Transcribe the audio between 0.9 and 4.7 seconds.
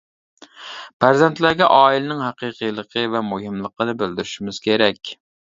پەرزەنتلەرگە ئائىلىنىڭ ھەقىقىيلىقى ۋە مۇھىملىقىنى بىلدۈرۈشىمىز